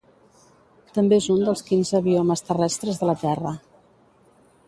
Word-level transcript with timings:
També 0.95 1.19
és 1.23 1.27
un 1.33 1.43
dels 1.49 1.61
quinze 1.67 2.01
biomes 2.09 2.43
terrestres 2.49 2.99
de 3.03 3.11
la 3.13 3.17
terra. 3.27 3.55